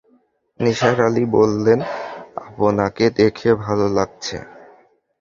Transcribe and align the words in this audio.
নিসার 0.59 0.97
আলি 1.07 1.23
বললেন, 1.37 1.79
আপনাকে 2.39 3.05
দেখে 3.19 3.49
ভালো 3.63 3.85
লাগছে। 3.97 4.37